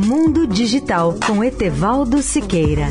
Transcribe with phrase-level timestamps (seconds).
[0.00, 2.86] Mundo Digital com Etevaldo Siqueira.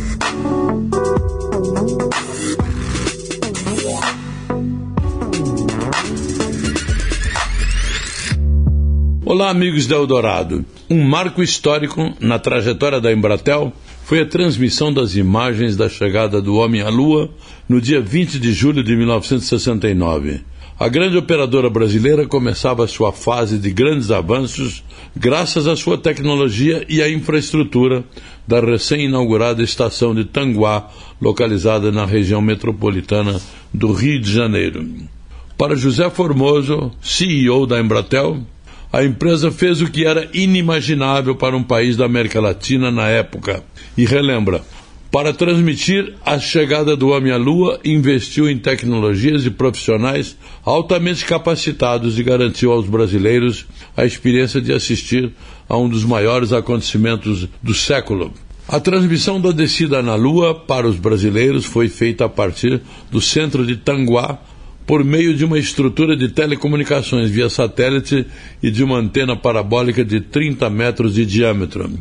[9.23, 10.65] Olá, amigos da Eldorado.
[10.89, 13.71] Um marco histórico na trajetória da Embratel
[14.03, 17.29] foi a transmissão das imagens da chegada do homem à Lua
[17.69, 20.41] no dia 20 de julho de 1969.
[20.79, 24.83] A grande operadora brasileira começava sua fase de grandes avanços
[25.15, 28.03] graças à sua tecnologia e à infraestrutura
[28.47, 30.87] da recém-inaugurada estação de Tanguá,
[31.19, 33.41] localizada na região metropolitana
[33.73, 34.87] do Rio de Janeiro.
[35.57, 38.45] Para José Formoso, CEO da Embratel,
[38.93, 43.63] a empresa fez o que era inimaginável para um país da América Latina na época.
[43.97, 44.63] E relembra,
[45.11, 52.19] para transmitir a chegada do homem à Lua, investiu em tecnologias e profissionais altamente capacitados
[52.19, 55.31] e garantiu aos brasileiros a experiência de assistir
[55.69, 58.33] a um dos maiores acontecimentos do século.
[58.67, 63.65] A transmissão da descida na Lua para os brasileiros foi feita a partir do centro
[63.65, 64.39] de Tanguá,
[64.85, 68.25] por meio de uma estrutura de telecomunicações via satélite
[68.63, 71.91] e de uma antena parabólica de 30 metros de diâmetro.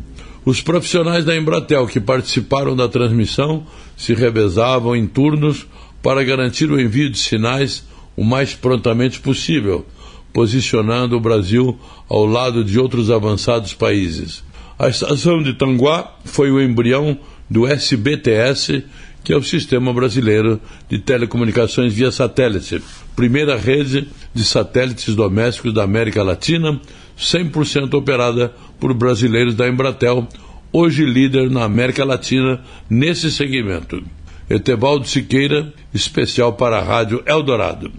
[0.47, 3.67] Os profissionais da Embratel que participaram da transmissão
[3.97, 5.67] se revezavam em turnos
[6.01, 7.83] para garantir o envio de sinais
[8.15, 9.85] o mais prontamente possível,
[10.31, 14.41] posicionando o Brasil ao lado de outros avançados países.
[14.79, 18.85] A estação de Tanguá foi o embrião do SBTS
[19.27, 22.81] que é o Sistema Brasileiro de Telecomunicações via Satélite,
[23.13, 26.79] primeira rede de satélites domésticos da América Latina,
[27.17, 30.27] 100% operada por brasileiros da Embratel,
[30.71, 34.03] hoje líder na América Latina nesse segmento.
[34.49, 37.91] Etevaldo Siqueira, especial para a Rádio Eldorado.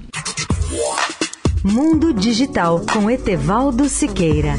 [1.63, 4.55] Mundo Digital com Etevaldo Siqueira.